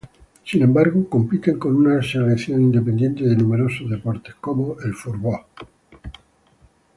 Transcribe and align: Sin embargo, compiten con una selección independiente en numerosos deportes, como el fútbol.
Sin 0.43 0.63
embargo, 0.63 1.07
compiten 1.07 1.59
con 1.59 1.75
una 1.75 2.01
selección 2.01 2.59
independiente 2.59 3.21
en 3.23 3.37
numerosos 3.37 3.87
deportes, 3.87 4.33
como 4.41 4.75
el 4.83 4.95
fútbol. 4.95 5.41